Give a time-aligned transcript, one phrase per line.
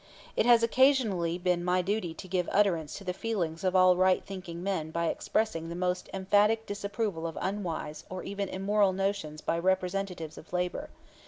[0.35, 4.25] It has occasionally been my duty to give utterance to the feelings of all right
[4.25, 9.59] thinking men by expressing the most emphatic disapproval of unwise or even immoral notions by
[9.59, 10.89] representatives of labor.